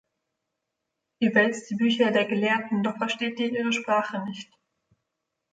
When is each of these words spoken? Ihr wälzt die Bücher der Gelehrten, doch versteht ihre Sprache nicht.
Ihr 1.19 1.35
wälzt 1.35 1.69
die 1.69 1.75
Bücher 1.75 2.09
der 2.09 2.25
Gelehrten, 2.25 2.81
doch 2.81 2.97
versteht 2.97 3.39
ihre 3.39 3.71
Sprache 3.71 4.23
nicht. 4.23 4.51